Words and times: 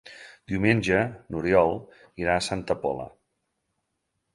Diumenge 0.51 1.01
n'Oriol 1.29 1.77
irà 2.25 2.41
a 2.41 2.47
Santa 2.49 2.81
Pola. 2.87 3.11